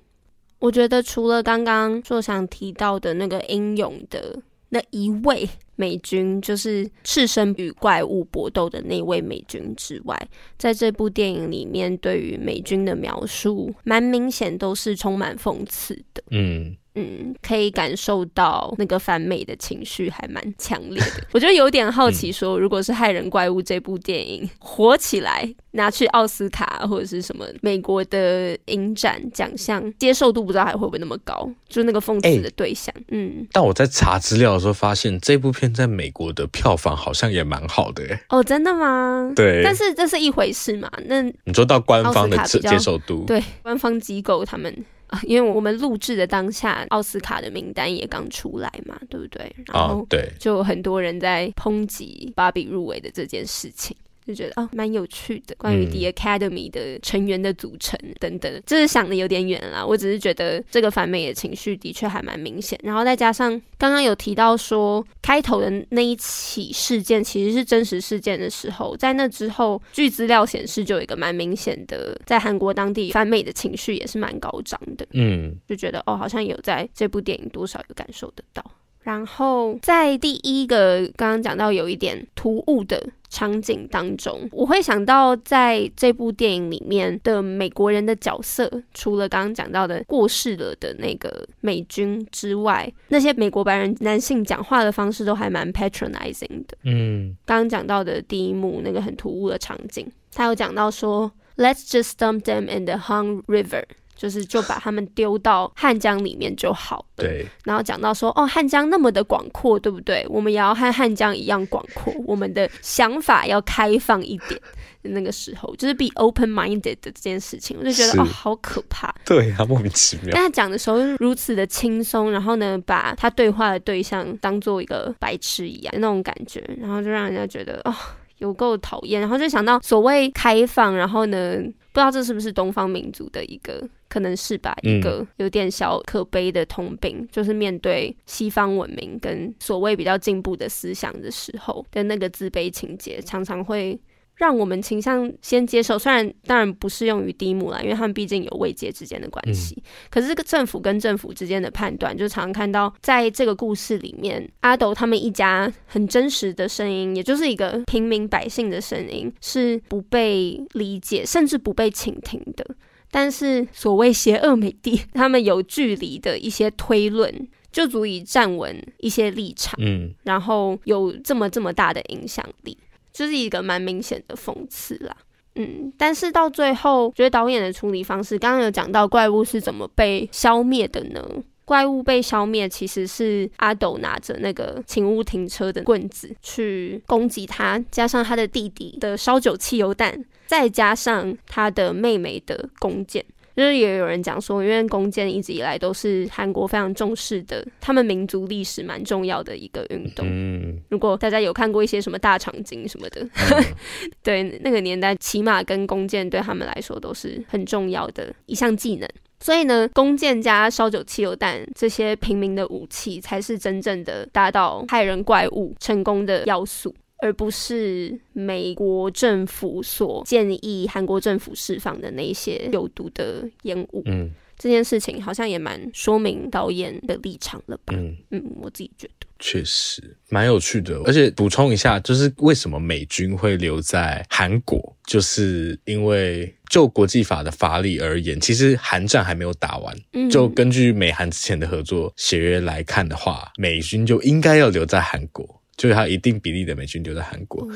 [0.58, 16.22] 我觉得除了刚刚说想提到的那个英勇的那一位美军，就是赤身与怪物搏斗的那位美军之外，在这部电影里面，对于美军的描述，蛮明显都是充满讽刺的。
[16.30, 16.74] 嗯。
[16.94, 21.24] 嗯，可以感受到那个反美的情绪还蛮强烈的。
[21.32, 31.48] 我觉得有点好奇，说如果是《害人怪物》这部电影火起来，拿去奥斯卡或者是什么美国的影展奖项，接受度不知道还会不会那么高？
[31.66, 33.46] 就那个讽刺的对象，欸、嗯。
[33.52, 38.20] 但我在查资料的时候发现，这部片在美国的票房好像也蛮好的、欸。
[38.28, 39.32] 哦，真的吗？
[39.34, 39.62] 对。
[39.64, 40.90] 但是这是一回事嘛？
[41.06, 44.84] 那你说到官方的接受度，对官方机构他们。
[45.24, 49.54] 因为我们录制的当下，奥斯卡的名单也刚出来嘛，对不对？
[49.66, 53.96] 然后对，就很多人在抨击芭比入围的这件事情。
[54.26, 59.84] 就觉得哦，蛮有趣的，关于 The Academy 的成员的组成等等，就、嗯、是想的有点远啦。
[59.84, 75.06] 我只是觉得这个反美的情绪的确还蛮明显，然后再加上刚刚有提到说开头的那一起事件其实是真实事件的时候，在那之后，据资料显示就有一个蛮明显的，在韩国当地反美的情绪也是蛮高涨的。
[75.12, 78.64] 嗯，就觉得哦，好像有在这部电影多少有感受得到。
[79.02, 96.76] 然后在第一个刚刚讲到有一点突兀的场景当中，我会想到在这部电影里面的美国人的角色，除了刚刚讲到的过世了的那个美军之外，那些美国白人男性讲话的方式都还蛮 patronizing 的。
[96.84, 103.84] 嗯，刚刚讲到的第一幕那个很突兀的场景，他有讲到说，Let's just dump them in the Hung River。
[104.14, 107.24] 就是就把他们丢到汉江里面就好了。
[107.24, 107.46] 对。
[107.64, 110.26] 然后讲到说，哦，汉江那么的广阔，对不对？
[110.28, 114.60] 我们也要和汉江一样广阔，我们的想法要开放一点。
[115.04, 119.12] 那个时候，就是 be open-minded 的这件事情，我就觉得哦，好可怕。
[119.24, 120.28] 对啊，莫名其妙。
[120.32, 127.94] 但他讲的时候如此的轻松，然后呢，把他对话的对象当做一个白痴一样的那种感觉，然后就让人家觉得哦。
[128.38, 131.58] 有够讨厌，然后就想到所谓开放，然后呢，
[131.92, 144.00] 不知道这是不是东方民族的一个，可能是吧，一个有点小可悲的通病，嗯、就是面对西方文明跟所谓比较进步的思想的时候的那个自卑情节，常常会。
[144.36, 149.74] 让我们倾向先接受，虽然当然不适用于低母啦，因为他们毕竟有位阶之间的关系。
[149.76, 162.66] 嗯、可是这个政府跟政府之间的判断，就常常看到在这个故事里面，阿斗他们一家很真实的声音，也就是一个平民百姓的声音，是不被理解，甚至不被倾听的。
[163.10, 172.76] 但是所谓邪恶美帝， 他们有距离的一些推论，就足以站稳一些立场，嗯，然后有这么这么大的影响力。
[173.12, 175.16] 就是一个蛮明显的讽刺啦，
[175.54, 181.22] 嗯，但是到最后，觉得导演的处理方式，刚刚有讲到怪物是怎么被消灭的呢？
[181.64, 193.24] 怪物被消灭其实是阿斗拿着那个请勿停车的棍子去攻击他，加上他的弟弟的烧酒汽油弹，再加上他的妹妹的弓箭。
[193.56, 200.26] 就是也有人讲说，因为弓箭一直以来都是韩国非常重视的，他们民族历史蛮重要的一个运动。
[200.28, 203.64] 嗯，如果大家有看过一些什么大长今什么的，嗯、
[204.22, 209.08] 对那个年代，骑马跟弓箭对他们来说都是很重要的一项技能。
[209.40, 216.94] 所以呢，弓箭加烧酒汽油弹这些平民的武器，才是真正的达到害人怪物成功的要素。
[217.22, 224.02] 而不是美国政府所建议韩国政府释放的那些有毒的烟雾。
[224.06, 227.94] 嗯，这件事情好像也蛮说明导演的立场了吧？
[227.96, 231.00] 嗯嗯，我自己觉得确实蛮有趣的。
[231.04, 239.96] 而且补充一下，就是为什么美军会留在韩国，就是因为就国际法的法理而言，其实韩战还没有打完。
[240.12, 245.61] 嗯，就根据美韩之前的合作协约来看的话，美军就应该要留在韩国。
[245.82, 247.66] 就是他一定比例的美军留在韩国，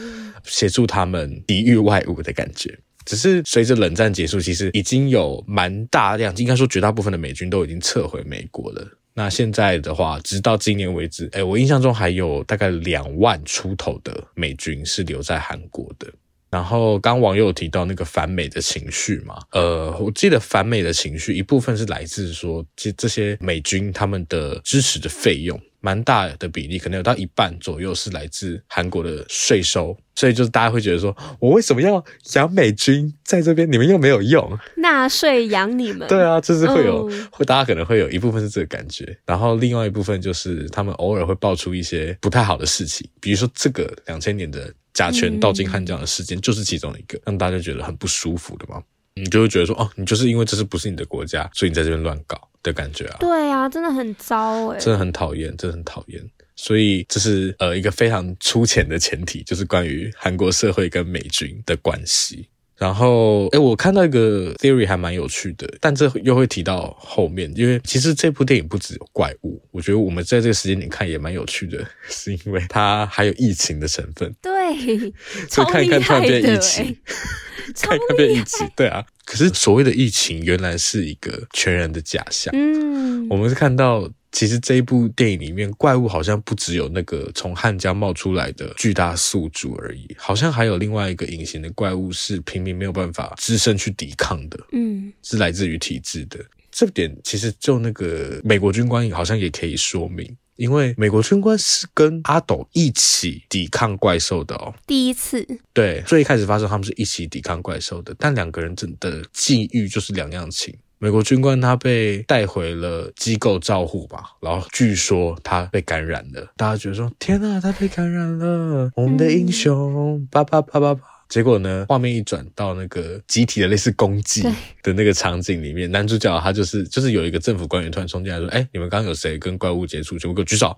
[0.45, 2.73] 协助他们抵御外侮的感觉。
[3.05, 8.88] 只是随着冷战结束，其实已经有蛮大量，应该说绝大部分的美军都已经撤回美国了。
[9.12, 16.07] 那现在的话，直到今年为止，哎，我印象中还有大概两万出头的美军是留在韩国的。
[16.49, 25.61] 然后刚网友有提到那个反美的情绪嘛，呃，我记得反美的情绪一部分是来自说，这这些美军他们的支持的费用。
[25.87, 33.70] 蛮大的比例，可能有到一半左右是来自韩国的税收，所以就是大家会觉得说，我为什么要养美军在这边？
[33.70, 36.09] 你们又没有用，纳税养你们。
[36.09, 37.46] 对啊，就是会有，会、oh.
[37.46, 48.83] 大家可能会有一部分是这个感觉，然后另外一部分就是他们偶尔会爆出一些不太好的事情，比如说这个两千年的甲醛倒进汉江的事件就是其中一个，让大家觉得很不舒服的嘛。
[49.14, 53.16] 你就会觉得说，哦，你就是因为这是不是你的国家，所以你在这边乱搞的感觉啊？
[53.20, 56.22] 对啊，真的很糟哎，真的很讨厌，真的很讨厌。
[56.55, 62.48] 所以这是呃一个非常粗浅的前提，就是关于韩国社会跟美军的关系。
[62.79, 74.31] 然后，哎，我看到一个 theory 还蛮有趣的，但这又会提到后面，因为其实这部电影不只有怪物，我觉得我们在这个时间点看也蛮有趣的，是因为它还有疫情的成分。
[74.43, 75.12] 对，
[75.49, 76.97] 所以看一看突然变疫情，欸、
[77.81, 79.05] 看一看变疫情，对啊。
[79.25, 82.55] 可是所谓的疫情，原来是一个全然的假象。
[82.55, 84.09] 嗯，我们是看到。
[84.37, 96.39] 其实这一部电影里面，怪物好像不只有那个从汉江冒出来的巨大宿主而已，好像还有另外一个隐形的怪物是平民没有办法自身去抵抗的，嗯，是来自于体制的。
[96.71, 104.75] 这点其实就那个美国军官好像也可以说明，因为美国军官是跟阿斗一起抵抗怪兽的哦。
[104.87, 110.77] 第一次，对，最一开始发生他们是一起抵抗怪兽的，但两个人真的境遇就是两样情。
[110.99, 121.01] 美国军官他被带回了机构照护吧，然后据说他被感染了，大家觉得说天呐，他被感染了，我们的英雄，叭叭叭叭叭。
[121.29, 124.42] 结果呢，画面一转到那个集体的类似公祭
[124.83, 130.19] 的那个场景里面，男主角他就是就是有一个政府官员突然冲进来说，哎，你们刚刚有谁跟怪物接触？
[130.19, 130.75] 全部给我举手。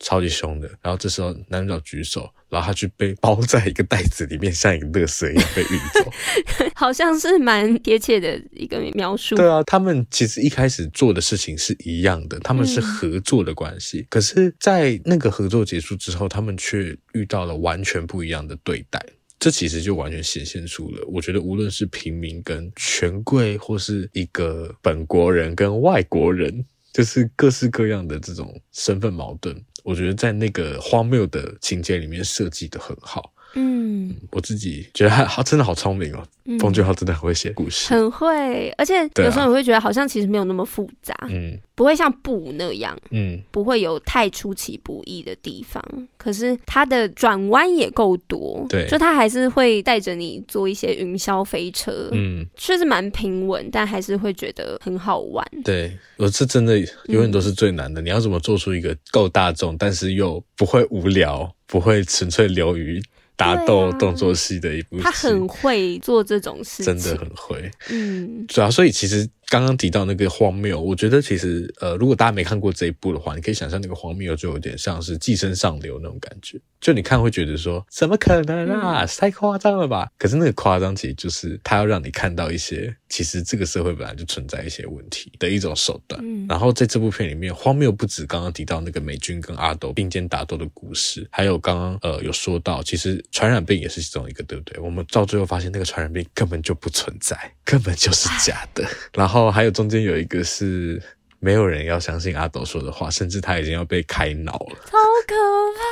[0.00, 9.34] 超级凶的，然后这时候男主角举手，然后他就被包在一个袋子里面，像一个垃圾一样被运走， 好像是蛮贴切的一个描述。
[9.36, 19.04] 对啊，他们其实一开始做的事情是一样的，他们是合作的关系，嗯、可是，在那个合作结束之后，他们却遇到了完全不一样的对待，
[19.38, 29.54] 这其实就完全显现出了，我觉得无论是平民跟权贵，或是一个本国人跟外国人，就是各式各样的这种身份矛盾。
[29.84, 33.33] 我觉得在那个荒谬的情节里面设计得很好。
[33.54, 36.22] 嗯，我自己觉得他他真的好聪明哦。
[36.60, 45.82] 奉俊昊真的很会写故事，很会，而且有时候你会觉得好像其实没有那么复杂，嗯，不会像布那样，嗯，不会有太出其不意的地方。
[46.18, 55.42] 可是它的转弯也够多，对，就他还是会带着你做一些云霄飞车，嗯，确实蛮平稳，但还是会觉得很好玩。
[55.64, 63.02] 对，我是真的永远都是最难的，你要怎么做出一个够大众，但是又不会无聊，不会纯粹流于。
[63.36, 67.70] 打斗动作戏的一部啊，他很会做这种事情，真的很会。
[67.90, 69.28] 嗯，主要所以其实。
[69.48, 76.60] 刚刚提到那个荒谬，我觉得其实呃，如果大家没看过这一部的话，你可以想象那个荒谬就有点像是寄生上流那种感觉。
[76.80, 80.06] 就你看会觉得说，怎么可能啊，太夸张了吧？
[80.18, 86.20] 可是那个夸张其实就是他要让你看到一些，其实这个社会本来就存在一些问题的一种手段。
[86.22, 94.78] 嗯，然后在这部片里面，荒谬不止刚刚提到那个美军跟阿斗并肩打斗的故事，还有刚刚呃有说到，其实传染病也是其中一个，对不对？
[94.78, 97.34] 我们到最后发现那个传染病根本就不存在，
[97.64, 98.86] 根本就是假的。
[99.14, 99.33] 然后。
[99.34, 101.02] 哦，还有中间有一个是
[101.40, 105.34] 没有人要相信阿斗说的话，甚至他已经要被开脑了，超可
[105.76, 105.84] 怕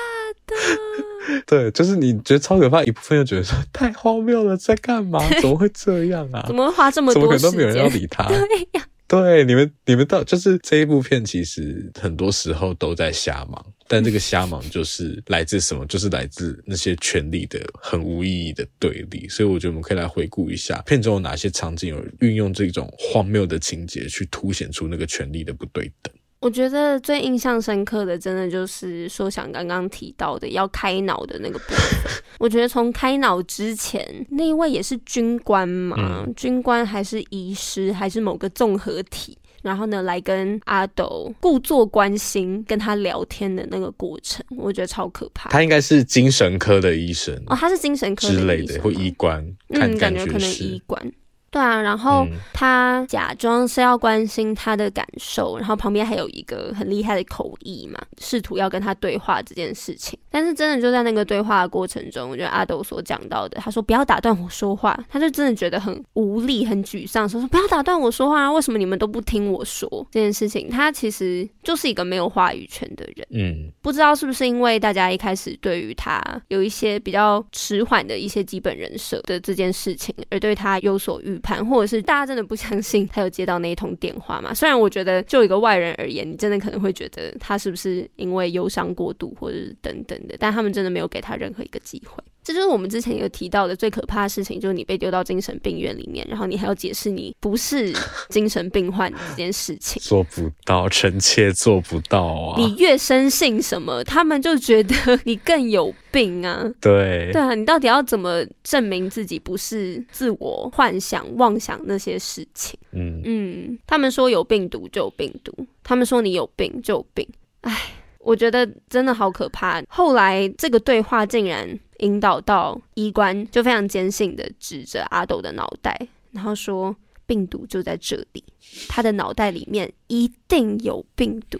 [0.47, 1.43] 的。
[1.47, 5.21] 对，就是你觉得超可怕，一部分又觉得说太荒谬了，在干嘛？
[5.41, 6.45] 怎么会这样啊？
[6.47, 7.23] 怎么会花这么多？
[7.23, 8.29] 怎么可能都没有人要理他？
[8.29, 8.85] 对呀。
[9.09, 13.63] 对，你们，你们到就是这一部片，其实很多时候都在瞎忙，
[13.95, 15.85] 但这个瞎忙就是来自什么？
[15.85, 19.29] 就是来自那些权力的很无意义的对立。
[19.29, 26.11] 所以我觉得我们可以来回顾一下片中有哪些场景有运用这种荒谬的情节去凸显出那个权力的不对等。
[26.41, 32.13] 我觉得最印象深刻的，真的就是说想刚刚提到的要开脑的那个部分。
[32.39, 45.49] 我觉得从开脑之前，那一位也是军官嘛，嗯、军官还是医师，还是某个综合体，然后呢，来跟阿斗故作关心，跟他聊天的那个过程，我觉得超可怕。
[45.51, 51.13] 他应该是精神科的医生哦，他是精神科之类的，会医官，嗯，感觉可能医官。
[51.53, 60.19] 对啊，然后他假装是要关心他的感受，然后旁边还有一个很厉害的口译嘛，试图要跟他对话这件事情。
[60.31, 70.71] 但是真的就在那个对话的过程中，我觉得阿斗所讲到的，他说不要打断我说话，他就真的觉得很无力、很沮丧，说说不要打断我说话啊，为什么你们都不听我说这件事情？
[70.71, 73.27] 他其实就是一个没有话语权的人。
[73.31, 81.39] 嗯，不知道是不是因为大家一开始对于他有一些比较迟缓的一些基本人设的这件事情，而对他有所预。
[81.43, 84.55] 盘，或者是大家真的不相信他有接到那一通电话嘛？
[84.55, 92.23] 虽然我觉得就一个外人而言，你真的可能会觉得他是不是因为忧伤过度，或者是等等的，但他们真的没有给他任何一个机会。
[92.45, 97.95] 这就是我们之前有提到的最可怕的事情，就是你被丢到精神病院里面，然后你还要解释你不是
[98.31, 102.55] 精神病患这件事情， 做不到，臣妾做不到啊！
[102.59, 106.69] 你越深信什么，他们就觉得你更有病啊！
[106.81, 112.79] 对，对啊，你到底要怎么证明自己不是自我幻想、妄想那些事情？
[112.91, 117.25] 嗯嗯，他们说有病毒就有病毒，他们说你有病就有病，
[117.61, 117.77] 哎，
[118.19, 119.81] 我觉得真的好可怕。
[119.89, 121.79] 后来这个对话竟然。
[122.03, 126.95] 引导到医官，就非常坚信的指着阿斗的脑袋，然后说
[127.27, 128.45] 病毒就在这里，
[128.89, 131.59] 他的脑袋里面一定有病毒，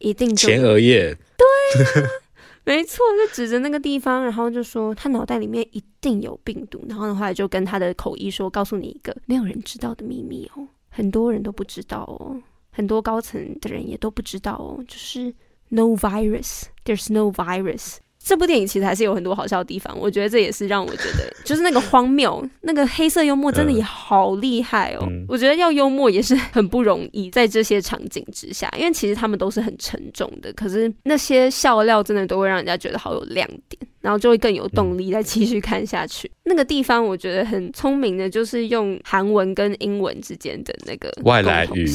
[0.00, 2.10] 一定就前额叶，对、啊，
[2.64, 12.36] 没错，就指着那个地方，然后就说他脑袋里面一定有病毒，然后的话就跟他的口译说，告诉你一个没有人知道的秘密哦，很多人都不知道哦，
[12.72, 15.32] 很多高层的人也都不知道哦，就是
[15.68, 17.98] no virus，there's no virus。
[18.24, 25.06] 这部电影其实还是有很多好笑的地方，我觉得这也是让我觉得，就是那个荒谬，那个黑色幽默真的也好厉害哦。
[25.10, 33.78] 嗯、我觉得要幽默也是很不容易，在这些场景之下，因为其实他们都是很沉重的，可是那些笑料真的都会让人家觉得好有亮点。
[34.04, 36.28] 然后就会更有动力再继续看下去。
[36.28, 41.86] 嗯、那个地方我觉得很聪明的，就是用韩文跟英文之间的那个外来语。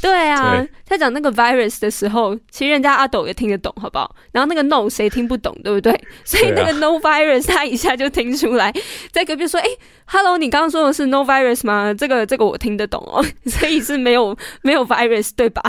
[0.00, 4.16] 对啊，他讲那个 virus 的时候，其实人家阿斗也听得懂，好不好？
[4.32, 5.92] 然后那个 no 谁听不懂，对不对？
[6.24, 8.72] 所以那个 no virus 他一下就听出来，
[9.12, 9.66] 在隔壁说：“哎
[10.06, 11.92] ，hello，你刚刚说的是 no virus 吗？
[11.92, 15.60] 这个这个我听得懂哦， 所以是没有没有 virus 对吧？”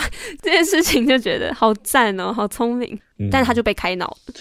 [0.41, 2.97] 这件事情就觉得好赞哦，好聪明。
[3.32, 4.34] 但是他就被开脑了，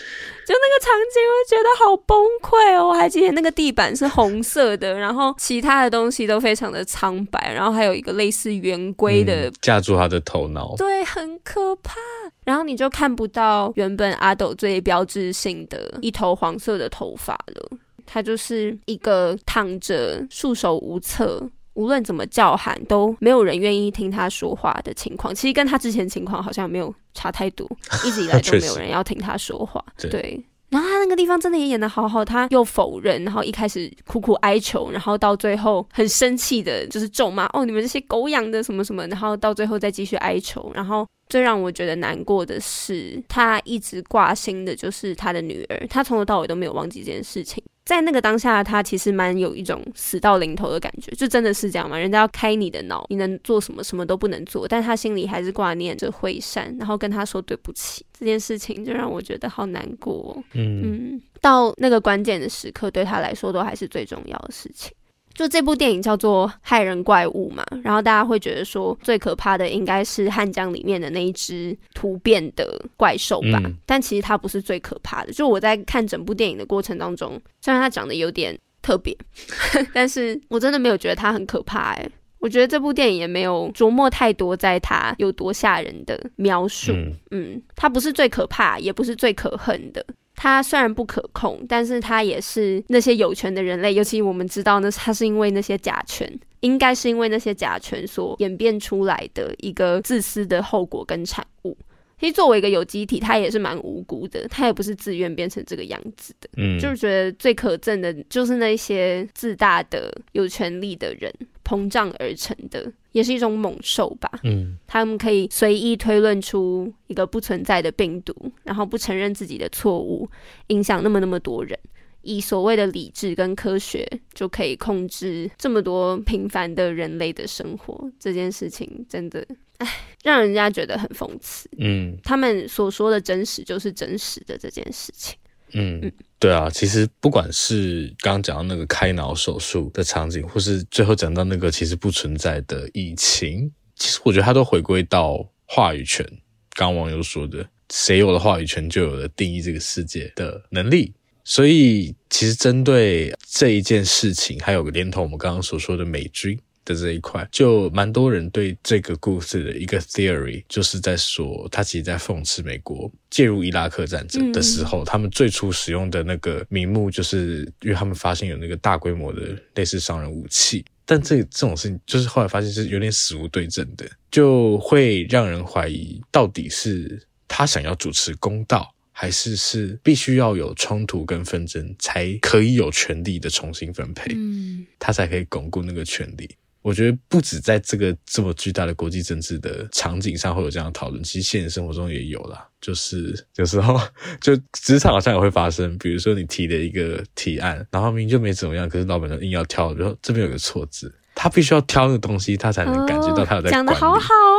[0.46, 2.88] 就那个场景，我就觉得好崩溃哦。
[2.88, 11.96] 我还记得那个地板是红色的，然后其他的东西都非常的苍白，然后还有一个类似圆规的架住他的头脑，对，很可怕。
[12.44, 17.70] 然后你就看不到原本阿斗最标志性的一头黄色的头发了，
[18.06, 21.42] 他就是一个躺着束手无策。
[21.76, 27.70] 无论怎么叫喊，都没有人愿意听他说话的情况，其实跟他之前情况好像没有差太多，
[28.04, 29.84] 一直以来都没有人要听他说话。
[29.98, 47.62] 对，然后他那个地方真的也演得好好，他又否认，然后一开始苦苦哀求，然后到最后很生气的，就是咒骂哦，你们这些狗养的什么什么，然后到最后再继续哀求，然后最让我觉得难过的是，他一直挂心的就是他的女儿，他从头到尾都没有忘记这件事情。
[47.86, 51.96] 在那个当下，他其实蛮有一种死到临头的感觉，就真的是这样吗？
[51.96, 53.82] 人家要开你的脑，你能做什么？
[53.84, 58.04] 什么都不能做，但他心里还是挂念着惠善，然后跟他说对不起。
[58.18, 60.36] 这件事情就让我觉得好难过。
[60.54, 64.92] 嗯嗯，到那个关键的时刻，对他来说都还是最重要的事情。
[65.36, 73.60] 就这部电影叫做《害人怪物》嘛，然后大家会觉得说最可怕的应该是汉江里面的那一只突变的怪兽吧？
[73.64, 75.32] 嗯、但其实它不是最可怕的。
[75.32, 79.14] 就我在看整部电影的过程当中，虽然它长得有点特别，
[79.92, 82.08] 但是我真的没有觉得它很可怕哎。
[82.38, 86.92] 我觉得这部电影也没有琢磨太多在它有多吓人的描述。
[86.92, 90.04] 嗯，嗯，它不是最可怕，也不是最可恨的。
[90.36, 96.30] 它虽然不可控，但是它也是那些有权的人类，尤其我们知道呢，它是因为那些甲醛，
[96.60, 101.76] 应该是因为那些甲醛所演变出来的一个自私的后果跟产物。
[102.18, 106.48] 其实作为一个有机体，它也是蛮无辜的，它也不是自愿变成这个样子的。
[106.56, 111.32] 嗯，就是觉得最可憎的就是那些自大的有权利的人。
[111.66, 114.30] 膨胀而成的，也是一种猛兽吧。
[114.44, 120.28] 嗯，他们可以随意推论出一个不存在的病毒，然后不承认自己的错误，
[120.68, 121.76] 影响那么那么多人，
[122.22, 128.08] 以所谓的理智跟科学就可以控制这么多平凡的人类的生活。
[128.20, 129.44] 这件事情真的，
[129.78, 129.88] 唉，
[130.22, 131.68] 让人家觉得很讽刺。
[131.78, 135.36] 嗯，他们所说的真实就是真实的这件事情。
[135.72, 146.26] 嗯，对啊，其实不管是刚刚讲到那个开脑手术的场景，或是最后讲到那个其实不存在的疫情，其实我觉得它都回归到话语权。
[146.74, 151.14] 刚网友说的，谁有了话语权，就有了定义这个世界的能力。
[151.42, 156.58] 所以，其实针对这一件事情，还有个连同我们刚刚所说的美军。
[156.86, 170.82] 的这一块，就蛮多人对这个故事的一个 theory，就是在说，他其实在讽刺美国介入伊拉克战争的时候，嗯、他们最初使用的那个名目，就是因为他们发现有那个大规模的类似商人武器。
[171.08, 186.50] 但这这种事情，就是后来发现是有点死无对证的，就会让人怀疑，到底是他想要主持公道，还是是必须要有冲突跟纷争，才可以有权利的重新分配，嗯，他才可以巩固那个权力。
[186.86, 192.64] 我觉得不止在这个这么巨大的国际政治的场景上会有这样的讨论，其实现实生活中也有啦。
[192.80, 194.00] 就是有时候
[194.40, 201.12] 就职场好像也会发生，比如说你提的一个提案，然后明明就没怎么样，可是老板就硬要挑，比如说这边有个错字。
[201.38, 203.70] 他必须要挑那个东西，他才能感觉到他有在。
[203.70, 204.58] 讲的好好哦，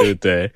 [0.00, 0.50] 对，对不对？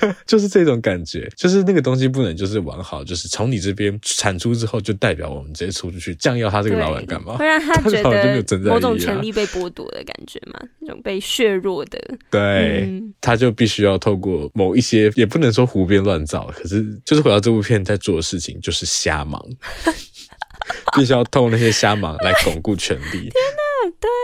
[0.00, 7.36] 对， 就是这种感觉，就是那个东西不能就是完好，就是从你这边产出之后，就代表我们直接出去，这样要他这个老板干嘛？
[7.38, 11.98] 会让他觉得 某种权利被剥夺的感觉嘛，那种被削弱的。
[12.30, 19.42] 对，嗯、他就必须要透过某一些，也不能说胡编乱造，可是就是回到这部片在做的事情，就是瞎忙。
[20.96, 23.10] 必须要透过那些瞎忙来巩固权力。
[23.10, 23.62] 天哪，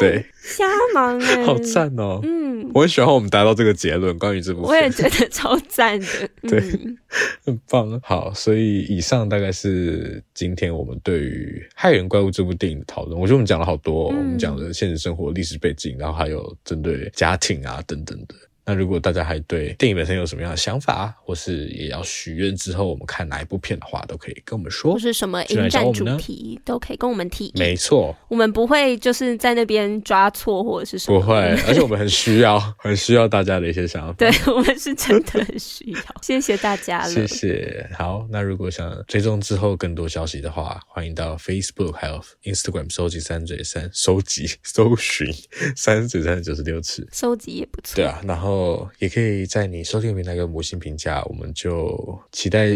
[0.00, 0.64] 对，对瞎
[0.94, 2.20] 忙哎， 好赞哦。
[2.22, 6.06] 嗯，我很喜欢我们达到这个结论，关于这部分，我也觉得超赞的。
[6.48, 6.98] 对，嗯、
[7.44, 8.00] 很棒。
[8.02, 13.18] 好，所以以上大概是今天我们对于《害人怪物》这部电影的讨论。
[13.18, 18.34] 我觉得我们讲了好多、我们讲了现实生活、历史背景，然后还有针对家庭啊等等的。
[18.64, 24.92] 那如果大家还对电影本身有什么样的想法，或是也要许愿之后我们看哪一部片的话，都可以跟我们说。
[24.92, 27.52] 或是什么影展主题都可以跟我们提。
[27.56, 31.18] 没错，我们不会就是在那边抓错或者是什么。
[31.18, 31.34] 不会，
[31.66, 34.12] 而且我们很需要，很需要大家的一些想法。
[34.12, 35.98] 对，我们是真的很需要。
[36.22, 37.90] 谢谢大家了，谢谢。
[37.98, 45.26] 好，那如果想追踪之后更多消息的话，欢迎到 Facebook 还有 Instagram 收集三嘴三，收集搜寻
[45.74, 47.96] 三嘴三九十六次，收集也不错。
[47.96, 48.51] 对啊，然后。
[48.52, 52.68] 哦，也可以在你收听平台给五星评价，我们就期待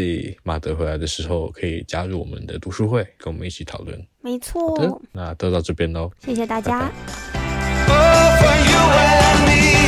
[0.43, 4.07] 马德回来的时候可以加入我们的读书会，跟我们一起讨论。
[4.23, 6.91] 没错，那都到这边喽，谢谢大家。
[7.87, 8.43] 拜
[9.47, 9.86] 拜。